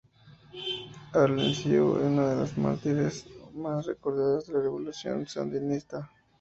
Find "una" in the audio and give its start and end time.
2.05-2.29